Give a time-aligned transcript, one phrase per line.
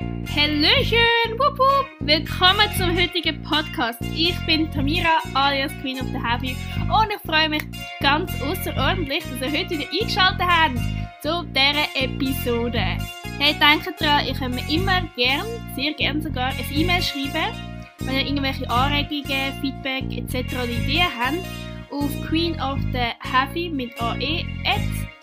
[0.00, 1.32] Hallöchen!
[1.38, 1.86] Wupp, wupp.
[2.00, 3.98] Willkommen zum heutigen Podcast.
[4.14, 7.64] Ich bin Tamira alias Queen of the Heavy und ich freue mich
[8.00, 10.78] ganz außerordentlich, dass ihr heute wieder eingeschaltet habt
[11.20, 12.98] zu dieser Episode.
[13.40, 17.52] Hey, denkt dran, ihr könnt mir immer gern, sehr gern sogar, ein E-Mail schreiben,
[17.98, 20.64] wenn ihr irgendwelche Anregungen, Feedback etc.
[20.64, 21.44] Ideen habt
[21.90, 24.46] auf Queen of the Heavy mit ae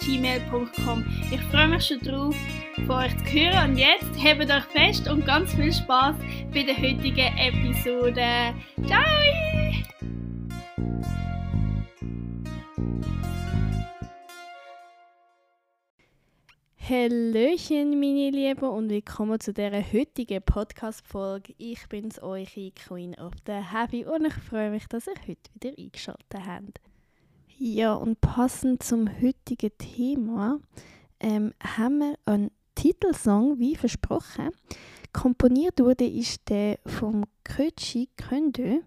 [0.06, 1.06] gmail.com.
[1.32, 2.36] Ich freue mich schon drauf,
[2.86, 6.16] von euch zu hören und jetzt hebt euch fest und ganz viel Spaß
[6.54, 8.54] bei der heutigen Episode.
[8.86, 9.04] Ciao!
[16.88, 21.56] Hallöchen, meine Lieben, und willkommen zu dieser heutigen Podcast-Folge.
[21.58, 25.74] Ich bin's, eure Queen of the Happy, und ich freue mich, dass ihr heute wieder
[25.76, 26.80] eingeschaltet habt.
[27.58, 30.60] Ja, und passend zum heutigen Thema
[31.22, 34.50] ähm, haben wir einen Titelsong, wie versprochen.
[35.14, 38.82] Komponiert wurde ist der vom Köchi Köndö.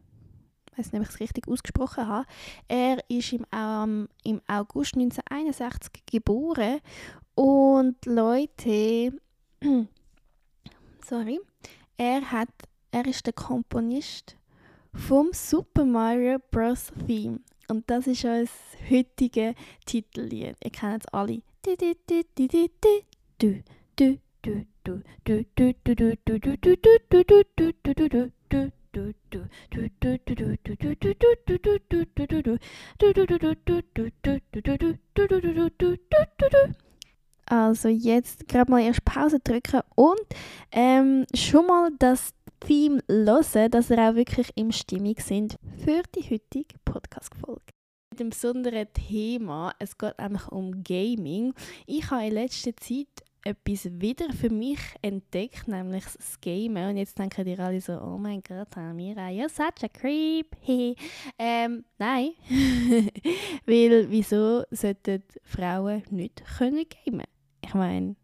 [0.70, 2.26] Ich weiß nicht, ob ich es richtig ausgesprochen habe.
[2.68, 6.80] Er ist im, ähm, im August 1961 geboren
[7.34, 9.14] und Leute,
[11.06, 11.40] sorry,
[11.96, 12.50] er, hat,
[12.90, 14.36] er ist der Komponist
[14.92, 16.92] vom Super Mario Bros.
[17.06, 17.40] Theme.
[17.68, 18.50] Und das ist unser
[18.90, 20.56] heutige Titellied.
[20.64, 21.42] Ihr kennt es alle.
[37.50, 40.20] Also jetzt gerade mal erst Pause drücken und
[40.72, 42.30] ähm, schon mal das
[42.60, 47.72] Theme hören, dass ihr auch wirklich im Stimmung sind für die heutige Podcast-Folge.
[48.10, 51.54] Mit einem besonderen Thema, es geht nämlich um Gaming.
[51.86, 53.06] Ich habe in letzter Zeit
[53.44, 56.90] etwas wieder für mich entdeckt, nämlich das Gamen.
[56.90, 60.56] Und jetzt denken die alle so, oh mein Gott, Amira, you're such a creep.
[61.38, 62.32] ähm, nein.
[63.66, 67.24] Weil, wieso sollten Frauen nicht können gamen?
[67.64, 68.16] Ich meine,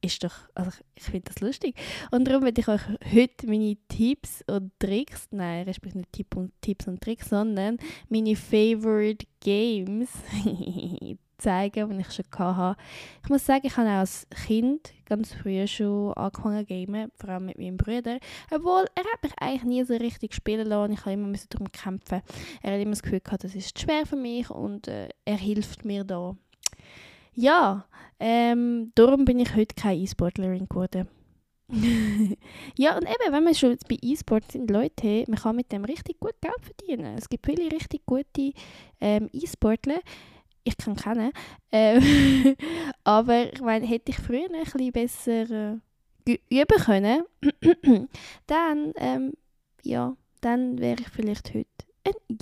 [0.00, 1.76] ist doch, also ich finde das lustig.
[2.10, 6.52] Und darum werde ich euch heute meine Tipps und Tricks, nein, respektive nicht Tipp und,
[6.60, 7.78] Tipps und Tricks, sondern
[8.08, 10.08] meine Favorite Games
[11.40, 12.80] zeigen, die ich schon hatte.
[13.22, 17.30] Ich muss sagen, ich habe auch als Kind ganz früh schon angefangen zu gamen, vor
[17.30, 18.18] allem mit meinem Bruder.
[18.50, 20.92] Obwohl, er hat mich eigentlich nie so richtig spielen lassen.
[20.92, 22.22] Ich habe immer darum kämpfen.
[22.62, 25.84] Er hat immer das Gefühl gehabt, das ist schwer für mich und äh, er hilft
[25.84, 26.36] mir da
[27.34, 27.86] ja,
[28.18, 31.08] ähm, darum bin ich heute keine E-Sportlerin geworden.
[32.76, 36.18] ja, und eben, wenn wir schon bei E-Sport sind, Leute, man kann mit dem richtig
[36.18, 37.16] gut Geld verdienen.
[37.16, 38.52] Es gibt viele richtig gute
[39.00, 40.00] ähm, E-Sportler.
[40.64, 41.32] Ich kann kennen.
[41.70, 42.56] Ähm,
[43.04, 45.80] aber ich meine, hätte ich früher ein bisschen besser
[46.26, 47.24] äh, üben können,
[48.46, 49.32] dann, ähm,
[49.82, 51.68] ja, dann wäre ich vielleicht heute
[52.04, 52.38] ein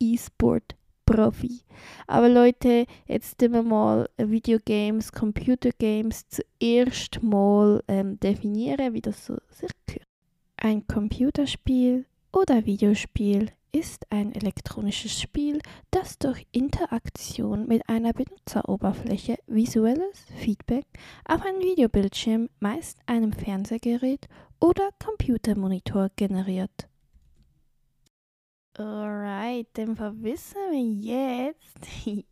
[0.00, 0.77] E-Sport
[1.08, 1.60] Profi.
[2.06, 9.70] Aber Leute, jetzt wir mal Videogames, Computergames zuerst mal ähm, definieren, wie das so sich
[9.86, 10.06] gehört.
[10.58, 15.60] Ein Computerspiel oder Videospiel ist ein elektronisches Spiel,
[15.90, 20.86] das durch Interaktion mit einer Benutzeroberfläche visuelles Feedback
[21.24, 24.26] auf einem Videobildschirm, meist einem Fernsehgerät
[24.60, 26.88] oder Computermonitor generiert.
[28.78, 31.88] Alright, dann wissen wir jetzt,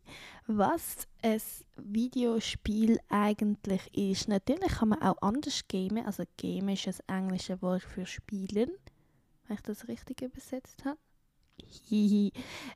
[0.47, 1.41] was ein
[1.75, 4.29] Videospiel eigentlich ist.
[4.29, 6.05] Natürlich kann man auch anders gamen.
[6.05, 8.71] Also gamen ist das englische Wort für spielen,
[9.47, 10.97] wenn ich das richtig übersetzt habe.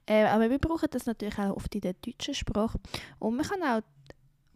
[0.05, 2.77] äh, aber wir brauchen das natürlich auch oft in der deutschen Sprache.
[3.19, 3.83] Und man kann auch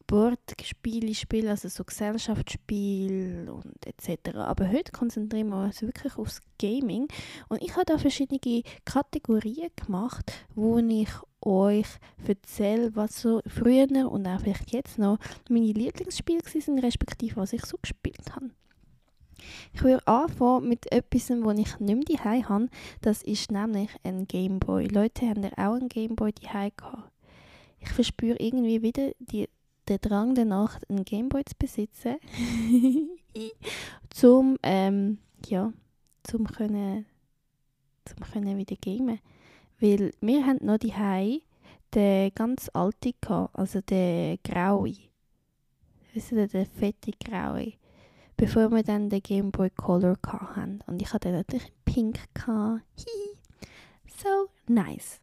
[0.08, 4.38] Boardspiele spielen, also so Gesellschaftsspiele und etc.
[4.38, 7.08] Aber heute konzentrieren wir uns wirklich aufs Gaming
[7.50, 11.10] und ich habe da verschiedene Kategorien gemacht, wo ich
[11.42, 11.88] euch
[12.28, 15.18] erzähle, was so früher und auch vielleicht jetzt noch
[15.50, 18.50] meine Lieblingsspiele sind, respektive was ich so gespielt habe.
[19.74, 22.70] Ich würde anfangen mit etwas, das ich nicht mehr daheim habe.
[23.02, 24.88] Das ist nämlich ein Gameboy.
[24.88, 27.12] Leute, haben ja auch einen Gameboy daheim gehabt?
[27.80, 29.48] Ich verspüre irgendwie wieder die
[29.88, 32.18] der Drang danach, einen Gameboy zu besitzen,
[34.10, 35.72] zum, ähm, ja,
[36.24, 37.06] zum können,
[38.06, 39.20] zum können wieder gamen.
[39.80, 40.94] Weil wir haben noch die
[41.94, 44.96] den ganz alten gehabt, also den graue.
[46.14, 47.74] Wisst ihr, den fette graue.
[48.38, 50.80] Bevor wir dann den Game Boy Color hatten.
[50.88, 52.20] Und ich hatte natürlich pink
[54.18, 55.22] so nice.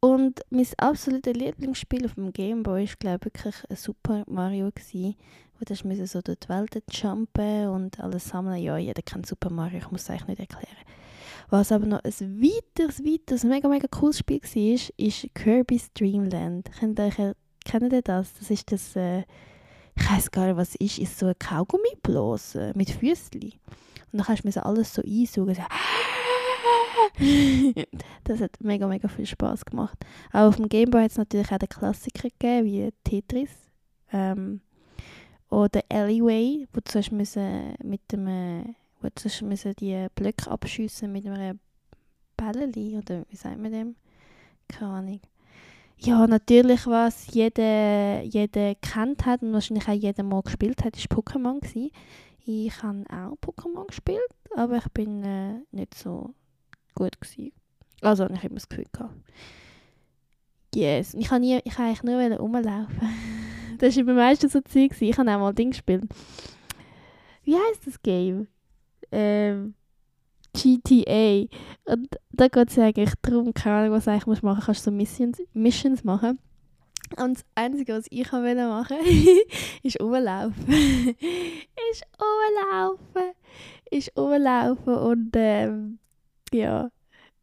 [0.00, 5.14] Und mein absolutes Lieblingsspiel auf dem Gameboy war, glaube ich, wirklich ein Super Mario, gewesen,
[5.58, 8.62] Und dann musste so durch die Welt jumpen und alles sammeln.
[8.62, 10.76] Ja, jeder kennt Super Mario, ich muss es eigentlich nicht erklären.
[11.50, 16.70] Was aber noch ein weiteres, weiteres, mega, mega cooles Spiel war, ist Kirby's Dream Land.
[16.78, 18.32] Kennt ihr, kennt ihr das?
[18.34, 19.24] Das ist das, äh,
[19.96, 23.52] ich weiß gar nicht, was es ist, ist so ein Kaugummiblase mit Füßchen.
[24.12, 25.54] Und dann kannst du mir alles so einsaugen.
[25.56, 25.62] So.
[28.24, 29.98] das hat mega, mega viel Spaß gemacht.
[30.32, 33.50] Auch auf dem Gameboy hat es natürlich auch den Klassiker gegeben, wie Tetris.
[34.12, 34.60] Ähm,
[35.50, 41.58] oder Alleyway, wo du müssen mit dem, wo du müssen die Blöcke abschiessen mit einem
[42.36, 43.96] Bällchen, oder wie sagt man dem?
[44.68, 45.20] Keine Ahnung.
[45.98, 51.18] Ja, natürlich, was jeder, jeder kennt hat und wahrscheinlich auch jeder mal gespielt hat, war
[51.18, 51.60] Pokémon.
[52.46, 54.20] Ich habe auch Pokémon gespielt,
[54.56, 56.32] aber ich bin äh, nicht so
[56.94, 57.52] gut gewesen.
[58.00, 59.14] Also ich immer das Gefühl gehabt.
[60.74, 61.14] Yes.
[61.14, 63.08] Ich habe ich habe eigentlich nur rumlaufen.
[63.78, 64.92] das war bei meisten so Zeug.
[65.00, 66.04] Ich habe auch mal Ding gespielt.
[67.42, 68.46] Wie heißt das Game?
[69.10, 69.74] Ähm,
[70.52, 71.46] GTA.
[71.84, 74.66] Und da geht es eigentlich darum, keine Ahnung, was eigentlich machen musst.
[74.66, 76.38] Kannst du so Missions, Missions machen.
[77.16, 78.94] Und das Einzige, was ich machen wollte,
[79.82, 80.66] ist rumlaufen.
[81.90, 83.32] ist rumlaufen.
[83.90, 85.98] Ist rumlaufen und ähm,
[86.54, 86.90] ja.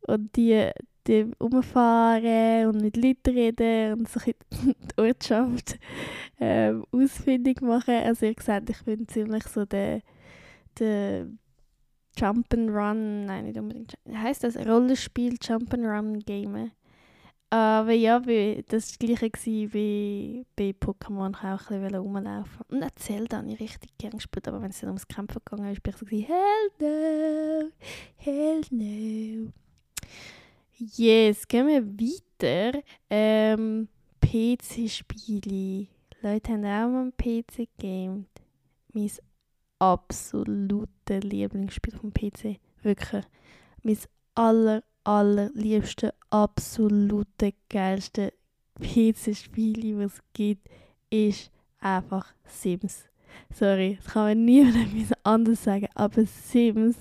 [0.02, 0.72] Und die,
[1.08, 5.80] die rumfahren und mit Leuten reden und in die Ortschaft
[6.40, 7.96] ähm, ausfindig machen.
[7.96, 10.02] Also ihr seht, ich bin ziemlich so der,
[10.80, 11.28] der
[12.18, 13.98] Jump'n'Run, nein, nicht unbedingt.
[14.12, 16.72] Heißt das Rollenspiel Jump'n'Run Game?
[17.50, 19.32] Aber ja, das war das gleiche
[19.74, 21.32] wie bei Pokémon.
[21.32, 22.66] Ich auch ein bisschen rumlaufen.
[22.70, 24.48] Und auch Zelda habe ich richtig gerne gespielt.
[24.50, 26.06] Aber wenn es dann ums Kämpfen gegangen ist, bin ich so
[28.18, 29.52] Hell no.
[30.78, 32.82] Yes, gehen wir weiter.
[33.10, 33.88] Ähm,
[34.22, 35.88] PC-Spiele.
[36.22, 38.28] Leute haben auch mal ein PC gamed.
[38.94, 39.10] Mein
[39.80, 42.60] absolutes Lieblingsspiel vom PC.
[42.84, 43.26] Wirklich.
[43.84, 43.98] Mein
[44.36, 48.34] aller, allerliebste, absolute geilste
[48.80, 50.68] PC-Spiel, was es gibt,
[51.10, 51.50] ist
[51.80, 53.06] einfach Sims.
[53.54, 56.98] Sorry, das kann man niemandem anders sagen, aber Sims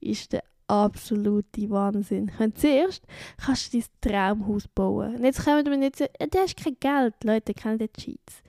[0.00, 2.30] ist der absolute Wahnsinn.
[2.38, 3.04] Meine, zuerst
[3.44, 5.16] kannst du dein Traumhaus bauen.
[5.16, 8.42] Und jetzt kommen wir nicht so, du hast kein Geld, Leute, kennen die Cheats.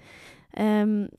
[0.56, 1.10] Ähm,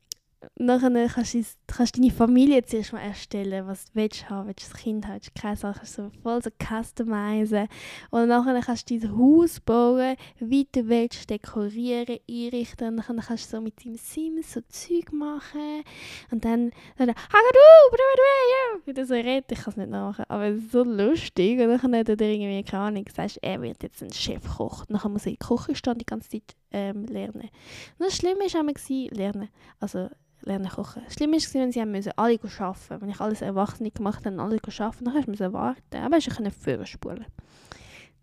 [0.55, 4.75] nachher kannst du, kannst deine Familie zuerst mal erstellen, was du willst haben, willst du
[4.75, 7.67] ein Kind haben, willst du keine Sachen, so voll so customizen.
[8.09, 12.87] Und nachher kannst du dein Haus bauen, wie du willst, dekorieren, einrichten.
[12.87, 15.83] Und dann kannst du so mit deinem Sims so Zeug machen.
[16.31, 20.71] Und dann, dann, du, wieder so redet, ich kann es nicht nachmachen, aber es ist
[20.71, 21.59] so lustig.
[21.59, 24.85] Und dann hat er irgendwie, keine Ahnung, sagst, er wird jetzt ein Chefkoch.
[24.85, 27.49] Dann muss er in die Küche stehen die ganze Zeit ähm, lernen.
[27.97, 30.09] Und das Schlimme war immer, lernen, also
[30.41, 31.03] lernen kochen.
[31.09, 33.01] Schlimm war es, wenn sie müssen alle arbeiten mussten.
[33.01, 35.97] Wenn ich alles Erwachsene gemacht habe, alle arbeiten, dann musste ich warten.
[35.97, 37.25] Aber ich konnte vorspulen.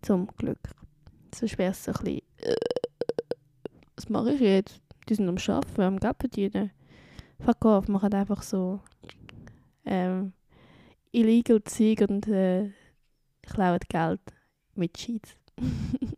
[0.01, 0.59] Zum Glück.
[1.33, 2.55] Sonst wäre es so ein bisschen, äh,
[3.95, 4.81] was mache ich jetzt?
[5.07, 6.71] Die sind am Arbeiten, am Geld verdienen.
[7.39, 8.79] Fuck off, machen einfach so
[9.85, 10.33] ähm,
[11.11, 12.71] illegal Zeug und äh,
[13.41, 14.21] klauen Geld
[14.75, 15.35] mit Cheats.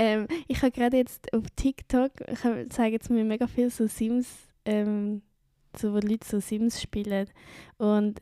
[0.00, 2.38] ähm, ich habe gerade jetzt auf TikTok, ich
[2.70, 4.28] zeige jetzt mir mega viel so Sims,
[4.64, 5.20] ähm,
[5.76, 7.28] so, wo Leute so Sims spielen.
[7.76, 8.18] Und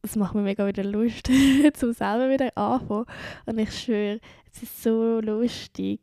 [0.00, 1.28] das macht mir mega wieder Lust,
[1.74, 3.04] zum selber wieder anfangen.
[3.44, 4.18] Und ich schwöre,
[4.50, 6.00] es ist so lustig.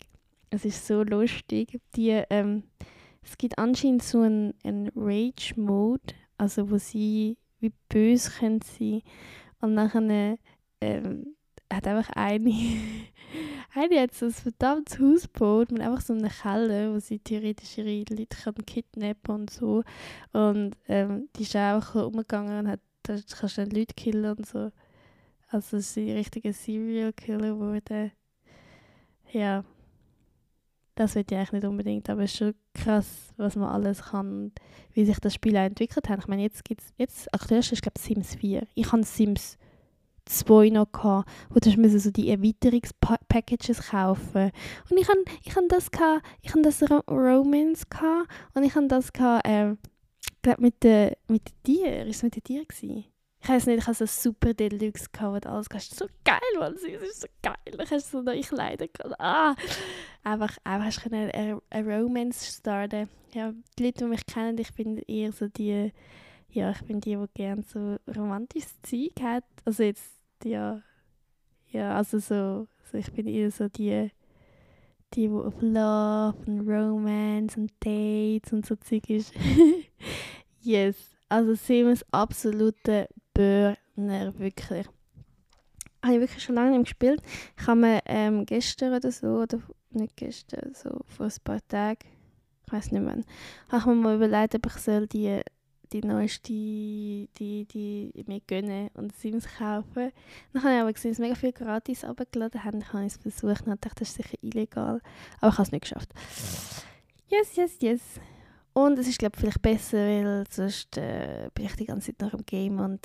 [0.51, 1.81] Es ist so lustig.
[1.95, 2.61] Die, ähm,
[3.23, 9.01] es gibt anscheinend so einen, einen Rage-Mode, also wo sie wie böse können sein.
[9.61, 10.37] Und nachher
[10.79, 11.35] ähm,
[11.73, 12.51] hat einfach eine,
[13.73, 17.77] eine hat so ein verdammtes Haus gebaut mit einfach so einem Keller, wo sie theoretisch
[17.77, 19.83] ihre Leute kann kidnappen und so.
[20.33, 24.45] Und ähm, die ist auch umgegangen und hat, da kannst du dann Leute killen und
[24.45, 24.71] so.
[25.49, 28.11] Also ist ein richtiger Serial Killer wurde.
[29.31, 29.63] Ja.
[30.95, 34.51] Das wird ich eigentlich nicht unbedingt, aber es ist schon krass, was man alles kann
[34.93, 36.19] wie sich das Spiel auch entwickelt hat.
[36.19, 38.67] Ich meine, jetzt gibt es, jetzt aktuell ist glaube Sims 4.
[38.75, 39.57] Ich habe Sims
[40.25, 44.51] zwei noch gehabt, wo du musst so die Erweiterungspackages kaufen.
[44.89, 48.87] Und ich habe ich han das gehabt, ich habe das Romance gehabt und ich habe
[48.87, 49.75] das gehabt, äh,
[50.41, 53.05] glaub mit den mit den Tieren, ist es mit den Tieren gewesen?
[53.43, 56.83] Ich weiß nicht, ich habe so super Deluxe gehabt, alles kannst so geil, Mann, es
[56.83, 59.55] ist so geil, ich habe so neue Kleider gehabt, ah,
[60.23, 63.09] einfach, einfach hast du eine, eine Romance starten.
[63.33, 65.91] Ja, die Leute, die mich kennen, ich bin eher so die
[66.51, 69.45] ja, ich bin die, die gerne so romantisches Zeug hat.
[69.65, 70.11] Also jetzt,
[70.43, 70.81] ja,
[71.69, 74.11] ja, also so, so ich bin eher so die,
[75.13, 79.33] die, die auf Love und Romance und Dates und so Zeug ist.
[80.61, 80.97] yes.
[81.29, 84.85] Also Sims absolute Burner, wirklich.
[86.03, 87.21] Habe ich wirklich schon lange nicht gespielt.
[87.57, 89.59] Ich habe mir ähm, gestern oder so, oder
[89.91, 92.09] nicht gestern, so vor ein paar Tagen,
[92.65, 93.23] ich weiß nicht mehr,
[93.69, 95.41] habe ich mir mal überlegt, ob ich soll die
[95.93, 97.27] die neueste, die,
[97.65, 100.11] die mir gönnen und Sims kaufen.
[100.53, 102.79] Dann habe ich aber gesehen, dass mega viel gratis abgeladen haben.
[102.79, 105.01] Dann habe ich es versucht und dachte, das ist sicher illegal.
[105.39, 106.09] Aber ich habe es nicht geschafft.
[107.27, 108.01] Yes, yes, yes.
[108.73, 112.21] Und es ist, glaube ich, vielleicht besser, weil sonst äh, bin ich die ganze Zeit
[112.21, 113.01] noch im Game und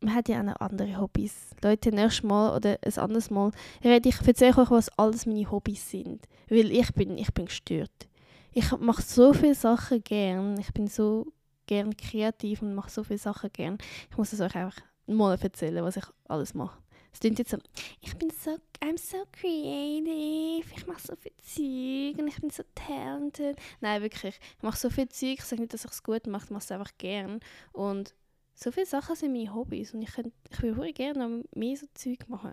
[0.00, 1.50] man hat ja auch noch andere Hobbys.
[1.62, 3.50] Leute, nächstes Mal oder ein anderes Mal
[3.84, 6.26] rede ich, erzähle euch, was alles meine Hobbys sind.
[6.48, 8.08] Weil ich bin, ich bin gestört.
[8.52, 10.58] Ich mache so viele Sachen gern.
[10.58, 11.26] Ich bin so
[11.70, 13.78] gern kreativ und mache so viele Sachen gern.
[14.10, 16.82] Ich muss es euch einfach mal erzählen, was ich alles mache.
[17.12, 17.58] Es klingt jetzt so,
[18.00, 22.64] ich bin so, I'm so creative, ich mache so viel Zeug und ich bin so
[22.74, 23.56] talented.
[23.80, 26.46] Nein, wirklich, ich mache so viel Zeug, ich sage nicht, dass ich es gut mache,
[26.46, 27.38] ich mache es einfach gern.
[27.72, 28.14] Und
[28.54, 32.28] so viele Sachen sind meine Hobbys und ich, könnt, ich würde gerne mehr so Zeug
[32.28, 32.52] machen.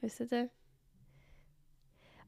[0.00, 0.50] Weißt du?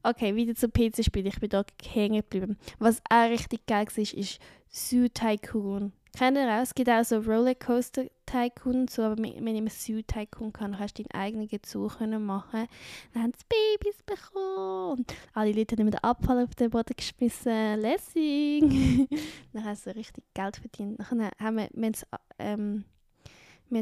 [0.02, 1.26] Okay, wieder zum PC-Spiel.
[1.26, 2.56] Ich bin da hängen geblieben.
[2.78, 5.92] Was auch richtig geil war, ist Zoo Tycoon.
[6.18, 6.62] Kennt ihr auch?
[6.62, 10.98] Es gibt auch so Rollercoaster Tycoon so, aber wenn ich einen Zoo Tycoon kann, kannst
[10.98, 12.66] du deinen eigenen Zoo machen.
[13.14, 15.06] Dann haben sie Babys bekommen.
[15.32, 17.78] Alle Leute haben den Abfall auf den Boden geschmissen.
[17.78, 19.06] Lessing.
[19.52, 20.98] dann hast du richtig Geld verdient.
[20.98, 21.92] Dann haben wir, wir,
[22.40, 22.84] ähm,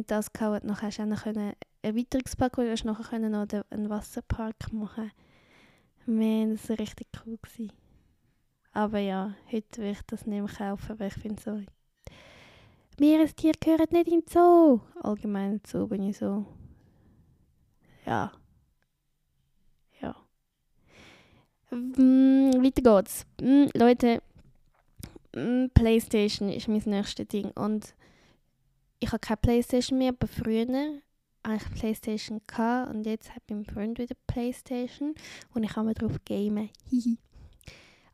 [0.07, 4.75] das gehabt, dann hast du auch noch einen Erweiterungspark, wo du nachher noch einen Wasserpark
[4.75, 5.11] machen
[6.05, 7.39] Man, das war richtig cool.
[7.41, 7.73] Gewesen.
[8.73, 11.63] Aber ja, heute will ich das nicht mehr kaufen, weil ich finde so,
[12.99, 14.81] Meerestiere gehören nicht in den Zoo.
[15.03, 16.47] Allgemein Zoo bin ich so.
[18.07, 18.33] Ja.
[20.01, 20.17] Ja.
[21.71, 23.27] Mm, weiter geht's.
[23.41, 24.23] Mm, Leute,
[25.35, 27.51] mm, Playstation ist mein nächstes Ding.
[27.51, 27.95] Und
[28.99, 30.67] ich habe keine Playstation mehr, aber früher
[31.45, 35.15] hatte ich Playstation gehabt und jetzt hat mein Freund wieder Playstation
[35.55, 36.71] und ich kann mir drauf gamen.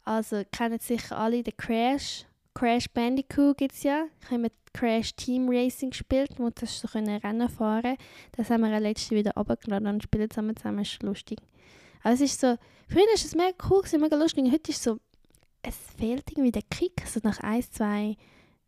[0.05, 2.27] also kennen sicher alle den Crash.
[2.55, 4.07] Crash Bandicoot gibt es ja.
[4.21, 7.97] Ich habe mit Crash Team Racing gespielt, wo du so Rennen fahren
[8.33, 10.79] Das haben wir letztes wieder runtergeladen und spielen zusammen zusammen.
[10.79, 11.39] Das ist lustig.
[12.03, 12.57] Aber es ist so,
[12.89, 14.45] früher war es mega cool, mega lustig.
[14.51, 14.99] Heute ist es so,
[15.63, 17.03] es fehlt irgendwie der Kick.
[17.03, 18.17] Also nach ein, zwei,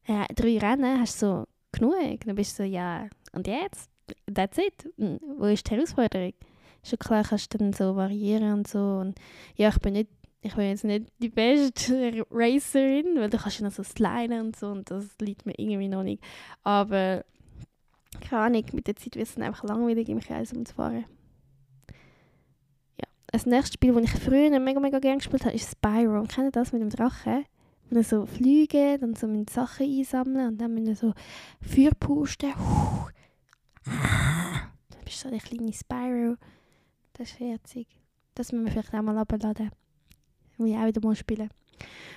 [0.06, 2.20] äh, drei Rennen hast du so genug.
[2.24, 3.90] Dann bist du so, ja, und jetzt?
[4.32, 4.92] That's it.
[4.96, 6.34] Wo ist die Herausforderung?
[6.82, 8.78] Schon klar kannst du dann so variieren und so.
[8.78, 9.18] Und
[9.56, 10.10] ja, ich bin nicht
[10.44, 14.56] ich bin jetzt nicht die beste Racerin, weil du kannst ja noch so sliden und
[14.56, 16.22] so und das liegt mir irgendwie noch nicht.
[16.62, 17.24] Aber
[18.20, 21.06] keine Ahnung, mit der Zeit wird es dann einfach langweilig im Kreis umzufahren.
[23.00, 23.08] Ja.
[23.28, 26.24] Das nächste Spiel, das ich früher mega, mega gerne gespielt habe, ist Spyro.
[26.24, 27.46] Kennt ihr das mit dem Drachen?
[27.88, 31.14] Wenn wir so fliegen, dann so mit Sachen einsammeln und dann mit so
[31.62, 32.52] Feuer pusten.
[33.84, 36.36] Dann bist du so der kleine Spyro.
[37.14, 37.86] Das ist herzig.
[38.34, 39.70] Das müssen wir vielleicht auch mal abladen
[40.58, 41.50] will ich auch wieder mal spielen.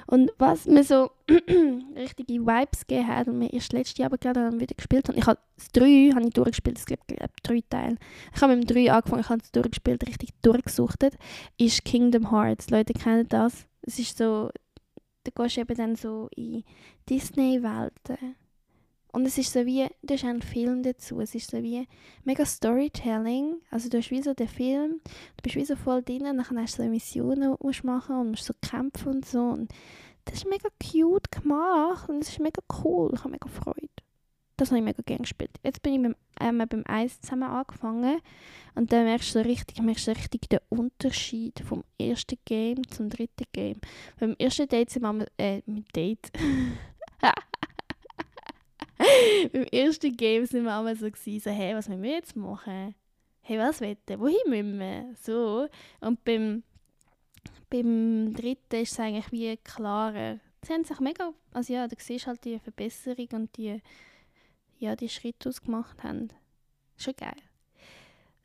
[0.05, 4.59] Und was mir so richtige Vibes gegeben hat und mir erst letztes Jahr aber gerade
[4.59, 7.97] wieder gespielt habe, ich habe das 3 habe ich durchgespielt, es gibt glaube drei Teile.
[8.33, 11.17] Ich habe mit dem 3 angefangen, ich habe es durchgespielt, richtig durchgesuchtet,
[11.57, 12.69] ist Kingdom Hearts.
[12.69, 13.67] Leute kennen das.
[13.81, 14.49] Es ist so,
[15.23, 16.63] da gehst du eben dann so in
[17.09, 18.35] Disney-Welten
[19.17, 21.87] und es ist so wie, du hast einen Film dazu, es ist so wie
[22.23, 23.55] mega Storytelling.
[23.71, 26.77] Also du hast wie so den Film, du bist wie so voll drin, dann hast
[26.77, 29.39] du so Missionen, die du machen und musst so kämpfen und so.
[29.39, 29.73] Und
[30.25, 33.89] das ist mega cute gemacht und es ist mega cool, ich habe mega Freude.
[34.55, 35.57] Das habe ich mega gerne gespielt.
[35.63, 38.19] Jetzt bin ich beim, ähm, beim Eis zusammen angefangen
[38.75, 43.45] und dann merkst du richtig, merkst du richtig den Unterschied vom ersten Game zum dritten
[43.51, 43.81] Game.
[44.19, 46.31] Beim ersten Date sind wir, äh, mit Date.
[49.51, 52.95] beim ersten Game sind wir einmal so, so hey, was müssen wir jetzt machen?
[53.41, 53.95] Hey, was wir?
[54.19, 55.15] Wohin müssen wir?
[55.21, 55.67] So.
[56.01, 56.63] Und beim,
[57.69, 60.39] beim dritten ist es eigentlich wie klarer.
[60.63, 63.81] Sie haben sich mega, also ja, du siehst halt die Verbesserung und die,
[64.79, 66.29] ja, die Schritte, die sie gemacht haben.
[66.97, 67.41] Schon geil.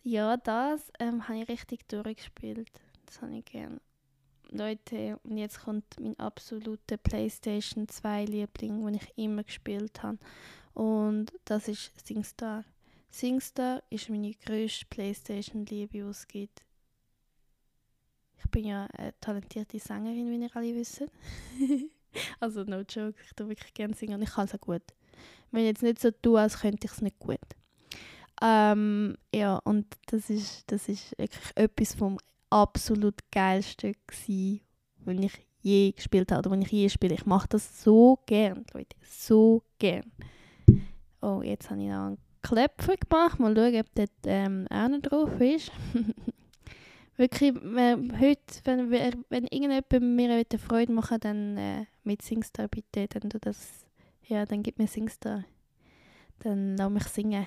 [0.05, 2.71] Ja, das ähm, habe ich richtig durchgespielt.
[3.07, 3.81] Das habe ich gerne.
[4.53, 10.19] Leute, und jetzt kommt mein absoluter PlayStation 2 Liebling, den ich immer gespielt habe.
[10.75, 12.65] Und das ist SingStar.
[13.11, 16.63] SingStar ist meine grösste PlayStation-Liebe, die es gibt.
[18.39, 21.05] Ich bin ja eine talentierte Sängerin, wie ihr alle wisst.
[22.41, 24.83] also, no joke, ich tue wirklich gerne singen und ich kann es auch gut.
[25.51, 27.39] Wenn ich jetzt nicht so tue, als könnte ich es nicht gut.
[28.43, 32.19] Ähm, ja, und das ist, das ist wirklich etwas vom
[32.53, 34.61] absolut geilsten gewesen,
[35.05, 37.15] was ich je gespielt habe oder die ich je spiele.
[37.15, 38.97] Ich mache das so gern, Leute.
[39.03, 40.13] So gern.
[41.21, 43.39] Oh, jetzt habe ich noch einen Klepfer gemacht.
[43.39, 45.71] Mal schauen, ob dort ähm, auch noch drauf ist.
[47.17, 53.07] Wirklich, wenn, heute, wenn, wenn irgendjemand mir eine Freude machen dann äh, mit Singstar bitte,
[53.07, 53.87] dann du das,
[54.27, 55.45] ja, dann gib mir Singstar.
[56.41, 57.47] Dann lass mich singen.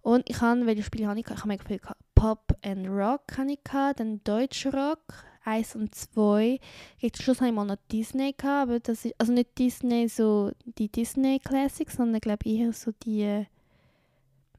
[0.00, 1.26] Und ich habe, welche Spiele habe ich?
[1.26, 1.80] Ich habe mega viel
[2.16, 6.58] Pop and Rock habe ich dann Deutsch Rock, 1 und 2.
[6.98, 10.50] Jetzt Schluss habe ich mal noch Disney gehabt, aber das ist, also nicht Disney, so
[10.64, 13.46] die Disney Classics, sondern glaube eher so die,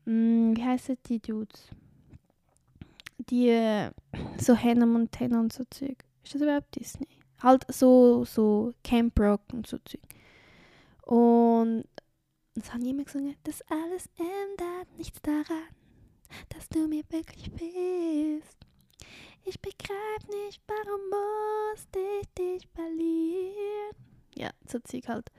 [0.05, 1.69] mh, mm, wie heißen die Dudes?
[3.17, 3.89] Die,
[4.37, 6.05] so Hannah Montana und so Zeug.
[6.23, 7.07] Ist das überhaupt Disney?
[7.41, 10.01] Halt so, so Camp Rock und so Zeug.
[11.01, 11.85] Und
[12.53, 15.67] das haben immer gesungen, das alles ändert nichts daran,
[16.49, 18.57] dass du mir wirklich fehlst.
[19.45, 23.95] Ich begreif nicht, warum musste ich dich verlieren.
[24.35, 25.31] Ja, so Zeug halt.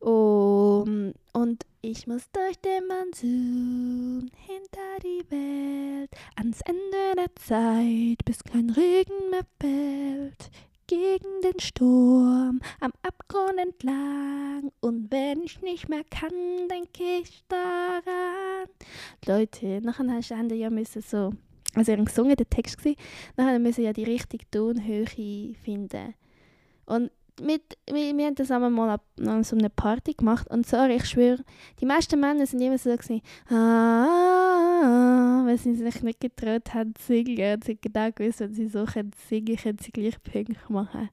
[0.00, 8.42] Um, und ich muss durch den Monsun hinter die Welt ans Ende der Zeit, bis
[8.42, 10.50] kein Regen mehr fällt
[10.90, 14.72] gegen den Sturm am Abgrund entlang.
[14.80, 16.32] Und wenn ich nicht mehr kann,
[16.68, 18.66] denke ich daran.
[19.24, 21.32] Leute, nachher hast du ja müssen so,
[21.76, 22.96] also ihren gesungen, der Text gewesen,
[23.36, 26.14] nachher müssen ja die richtige Tonhöhe finden.
[26.86, 30.96] Und mit, wir, wir haben das einmal mal an so einer Party gemacht und sorry,
[30.96, 31.44] ich schwöre,
[31.80, 35.09] die meisten Männer sind immer so gewesen, ah,
[35.50, 38.84] weil sie sich nicht getraut haben zu singen und sie genau gewusst, wenn sie so
[38.84, 41.10] können singen können, sie gleich pünktlich machen.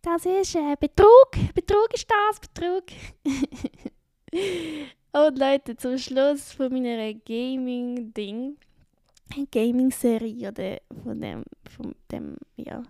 [0.00, 2.84] Das ist äh, Betrug, Betrug ist das, Betrug.
[5.12, 8.56] und Leute, zum Schluss von meiner Gaming-Ding,
[9.50, 12.82] Gaming-Serie oder von dem, von dem, ja,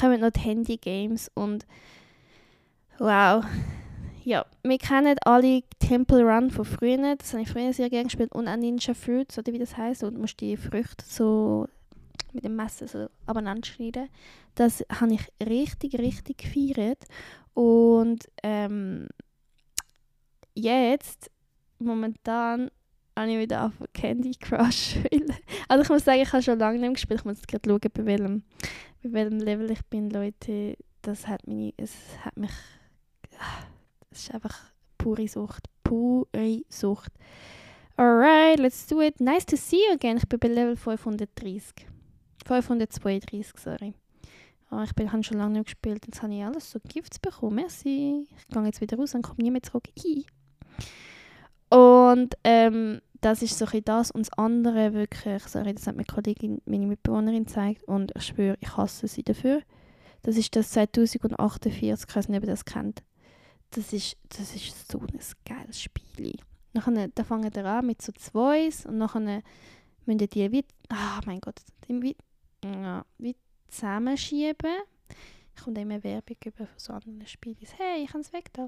[0.00, 1.66] kommen noch die Handy-Games und
[2.98, 3.44] wow.
[4.26, 8.32] Ja, wir kennen alle Temple Run von früher, das habe ich früher sehr gerne gespielt
[8.32, 11.68] und auch Ninja Fruits, oder wie das heißt, und musst die Früchte so
[12.32, 14.08] mit dem Messer so abeinander schneiden.
[14.56, 17.04] Das habe ich richtig, richtig gefeiert
[17.54, 19.06] und ähm,
[20.56, 21.30] jetzt,
[21.78, 22.72] momentan,
[23.16, 24.96] habe ich wieder auf Candy Crush.
[25.68, 27.20] Also ich muss sagen, ich habe schon lange nicht gespielt.
[27.20, 28.42] Ich muss gerade schauen, bei welchem,
[29.04, 30.76] bei welchem Level ich bin, Leute.
[31.02, 31.92] Das hat mich, es
[32.24, 32.50] hat mich,
[34.16, 37.12] es ist einfach pure Sucht, pure Sucht.
[37.96, 39.20] Alright, let's do it.
[39.20, 40.16] Nice to see you again.
[40.16, 41.86] Ich bin bei Level 530.
[42.44, 43.94] 532, sorry.
[44.70, 46.06] Oh, ich habe schon lange nicht gespielt.
[46.06, 47.56] Jetzt habe ich alles so Gifts bekommen.
[47.56, 48.26] Merci.
[48.36, 49.88] Ich gehe jetzt wieder raus und komme nie mehr zurück.
[49.98, 50.24] Hi.
[51.68, 56.04] Und ähm, das ist so ein das und das andere wirklich, sorry, das hat mir
[56.04, 59.62] Kollegin, meine Mitbewohnerin gezeigt und ich schwöre, ich hasse sie dafür.
[60.22, 63.02] Das ist das 2048, ich weiß nicht, ob ihr das kennt.
[63.76, 66.38] Das ist, das ist so ein geiles Spiel.
[66.72, 69.42] Nachher, da fangen wir an mit so zwei und nachher
[70.06, 72.16] müssen die wie, ah mein Gott, wie,
[72.64, 73.36] ja, wie
[73.68, 74.76] zusammenschieben.
[75.54, 77.56] Ich komme immer Werbung über von so anderen Spielen.
[77.76, 78.66] Hey, ich kann es weg da.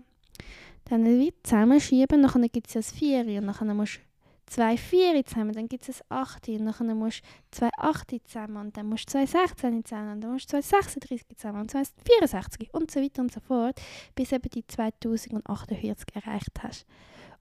[0.85, 4.01] Dann wie zusammenschieben, nachher gibt es ja das Vieri und nachher musst
[4.49, 8.57] zwei Vieri zusammen, dann gibt es ein Achte und dann musst du zwei Achte zusammen
[8.57, 11.71] und dann musst du zwei 16 zusammen und dann musst du zwei 36 zusammen und
[11.71, 13.81] zwei 64 und so weiter und so fort,
[14.15, 16.87] bis eben die 2048 erreicht hast.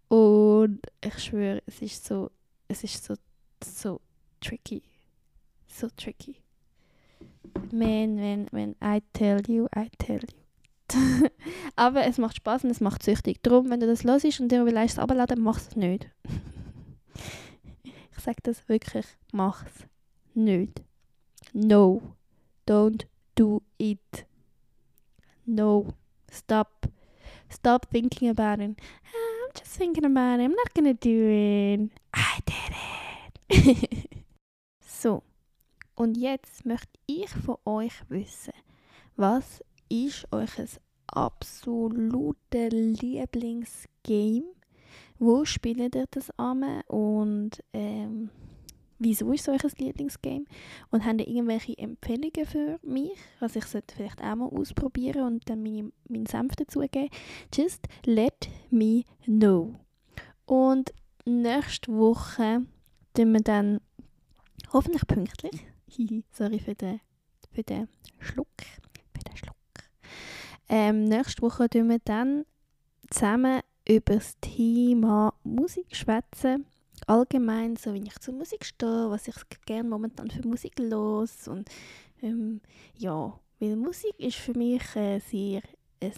[0.09, 2.31] Und ich schwöre, es ist so,
[2.67, 3.15] es ist so,
[3.63, 4.01] so
[4.41, 4.83] tricky.
[5.67, 6.37] So tricky.
[7.71, 10.47] Man, man, man, I tell you, I tell you.
[11.75, 13.43] Aber es macht Spaß und es macht süchtig.
[13.43, 16.09] Darum, wenn du das los ist und dir vielleicht es abladen, mach es nicht.
[18.17, 19.85] Ich sage das wirklich, mach's
[20.33, 20.83] nicht.
[21.53, 22.15] No.
[22.67, 24.25] Don't do it.
[25.45, 25.93] No.
[26.31, 26.89] Stop.
[27.49, 28.71] Stop thinking about it.
[28.71, 30.45] I'm just thinking about it.
[30.45, 31.91] I'm not gonna do it.
[32.13, 32.73] I did
[33.49, 34.19] it.
[34.85, 35.23] so.
[35.95, 38.53] Und jetzt möchte ich von euch wissen,
[39.15, 40.51] was ist euch
[41.07, 44.56] absolute Lieblingsgame
[45.19, 48.29] wo spielt ihr das an und ähm,
[48.99, 50.45] wieso ist euch ein Lieblingsgame?
[50.91, 55.49] Und habt ihr irgendwelche Empfehlungen für mich, was ich sollte vielleicht auch mal ausprobieren und
[55.49, 57.09] dann meine, meinen Senf dazugeben?
[57.53, 59.75] Just let me know.
[60.45, 60.93] Und
[61.25, 62.65] nächste Woche
[63.13, 63.79] tun wir dann
[64.71, 65.65] hoffentlich pünktlich,
[66.31, 66.99] sorry für den,
[67.51, 67.87] für den
[68.19, 68.47] Schluck,
[69.13, 69.55] für den Schluck.
[70.69, 72.45] Ähm, nächste Woche tun wir dann
[73.09, 76.65] zusammen über das Thema Musik schwätzen.
[77.05, 81.69] Allgemein, so wie ich zur Musik stehe, was ich gerne momentan für Musik los und
[82.21, 82.61] ähm,
[82.97, 85.61] ja, Weil Musik ist für mich äh, sehr
[85.99, 86.13] ein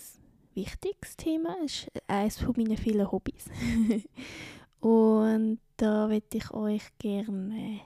[0.54, 1.56] wichtiges Thema.
[1.64, 3.46] Ist eines meiner vielen Hobbys.
[4.82, 7.82] und da möchte ich euch gerne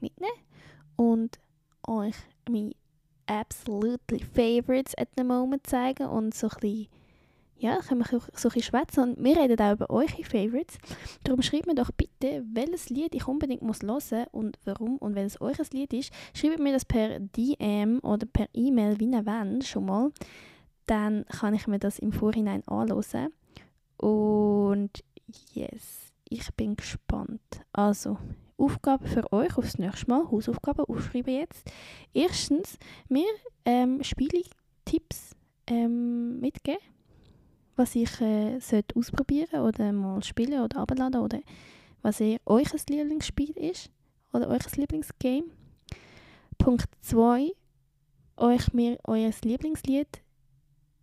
[0.00, 0.32] mitnehmen
[0.96, 1.38] und
[1.86, 2.16] euch
[2.48, 2.74] meine
[3.26, 6.88] absolutely favorites at the moment zeigen und so ein bisschen,
[7.58, 10.78] ja, können wir so ein schwätzen und wir reden auch über eure Favorites.
[11.24, 15.26] Darum schreibt mir doch bitte, welches Lied ich unbedingt muss hören und warum und wenn
[15.26, 19.64] es euer Lied ist, schreibt mir das per DM oder per E-Mail, wie ihr wollt,
[19.64, 20.12] schon mal.
[20.86, 23.32] Dann kann ich mir das im Vorhinein anhören.
[23.96, 25.02] Und
[25.52, 27.40] yes, ich bin gespannt.
[27.72, 28.18] Also,
[28.58, 31.70] Aufgabe für euch aufs nächste Mal, Hausaufgaben aufschreiben jetzt.
[32.12, 33.26] Erstens, mir
[33.64, 35.34] ähm, Spiele-Tipps
[35.66, 36.80] ähm, mitgeben,
[37.76, 41.40] was ich äh, sollte ausprobieren oder mal spielen oder abladen oder
[42.02, 43.90] was ihr euch Lieblingsspiel ist
[44.32, 45.44] oder euch Lieblingsgame.
[46.58, 47.52] Punkt 2,
[48.36, 50.22] euch mir euer Lieblingslied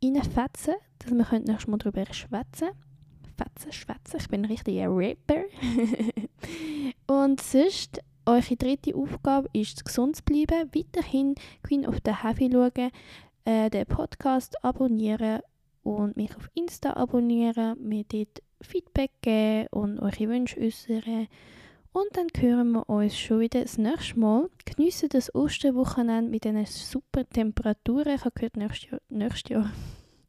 [0.03, 2.69] reinfetzen, dass wir nächstes Mal darüber schwätzen
[3.35, 4.17] Fetzen, schwätzen.
[4.19, 5.43] Ich bin ein richtiger Rapper.
[7.07, 10.69] und sonst, eure dritte Aufgabe ist, gesund zu bleiben.
[10.73, 12.91] Weiterhin Queen of the Heavy schauen,
[13.45, 15.41] äh, den Podcast abonnieren
[15.83, 21.27] und mich auf Insta abonnieren, mir dort Feedback geben und eure Wünsche äußern.
[21.91, 24.49] Und dann hören wir uns schon wieder das nächste Mal.
[24.65, 28.15] Geniessen das Osterwochenende mit diesen super Temperaturen.
[28.15, 29.71] Ich habe gehört, nächstes Jahr, nächstes Jahr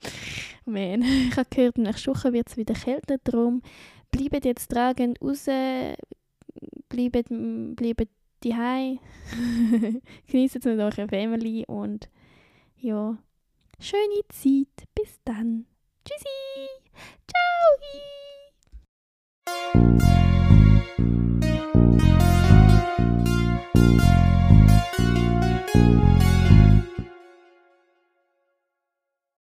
[0.67, 3.63] Man, ich habe gehört, nächste Woche wird es wieder kälter, darum
[4.11, 5.47] bleibt jetzt tragend raus,
[6.89, 8.09] bleibt, bleibt
[10.27, 12.11] genießt es mit eurer Family und
[12.77, 13.17] ja,
[13.85, 14.89] schöne Zeit.
[14.95, 15.67] Bis dann.
[16.05, 16.69] Tschüssi.
[17.29, 17.45] Ciao.